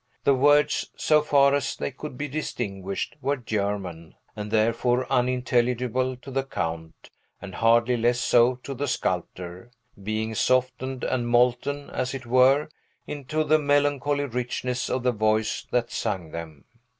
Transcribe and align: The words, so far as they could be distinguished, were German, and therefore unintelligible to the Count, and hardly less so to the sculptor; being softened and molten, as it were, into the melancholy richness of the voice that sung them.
The 0.23 0.33
words, 0.33 0.89
so 0.95 1.21
far 1.21 1.53
as 1.53 1.75
they 1.75 1.91
could 1.91 2.17
be 2.17 2.27
distinguished, 2.27 3.15
were 3.21 3.37
German, 3.37 4.15
and 4.35 4.49
therefore 4.49 5.05
unintelligible 5.13 6.15
to 6.17 6.31
the 6.31 6.41
Count, 6.43 7.11
and 7.39 7.53
hardly 7.53 7.95
less 7.97 8.19
so 8.19 8.55
to 8.63 8.73
the 8.73 8.87
sculptor; 8.87 9.69
being 10.01 10.33
softened 10.33 11.03
and 11.03 11.27
molten, 11.27 11.91
as 11.91 12.15
it 12.15 12.25
were, 12.25 12.69
into 13.05 13.43
the 13.43 13.59
melancholy 13.59 14.25
richness 14.25 14.89
of 14.89 15.03
the 15.03 15.11
voice 15.11 15.67
that 15.69 15.91
sung 15.91 16.31
them. 16.31 16.65